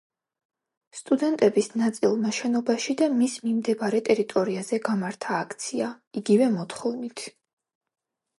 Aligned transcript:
სტუდენტები 0.99 1.63
ნაწილმა 1.81 2.31
შენობაში 2.37 2.95
და 3.01 3.09
მის 3.17 3.35
მიმდებარე 3.43 4.01
ტერიტორიაზე 4.09 4.81
გამართა 4.89 5.35
აქცია 5.43 5.93
იგივე 6.25 6.51
მოთხოვნით. 6.57 7.25